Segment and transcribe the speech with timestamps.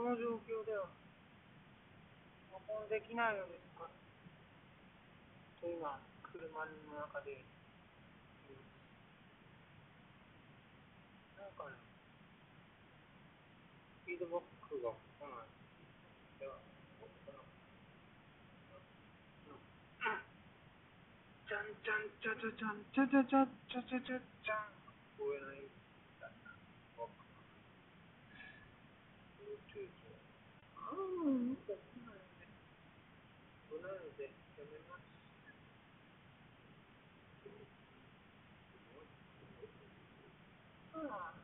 [0.00, 0.88] この状況では
[2.56, 3.84] 録音できないのですか？
[5.60, 6.72] と今、車の
[7.04, 7.44] 中で。
[11.36, 11.76] なんかね、
[14.08, 15.52] フィードバックが来ない。
[16.40, 16.56] では、
[16.96, 17.44] ここの、
[21.44, 24.72] じゃんじゃんじゃじゃじゃんじゃじゃじゃじゃじゃじゃじゃん。
[25.20, 25.69] 聞こえない
[29.74, 31.80] 嗯，怎么
[40.92, 40.92] 了？
[40.92, 41.39] 啊？